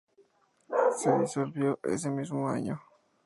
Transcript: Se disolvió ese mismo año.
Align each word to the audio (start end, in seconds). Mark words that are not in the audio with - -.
Se 0.97 1.15
disolvió 1.19 1.79
ese 1.83 2.09
mismo 2.09 2.49
año. 2.49 2.81